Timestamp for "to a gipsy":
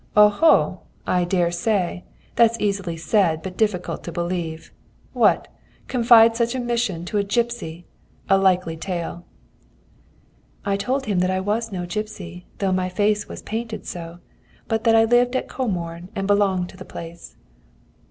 7.05-7.85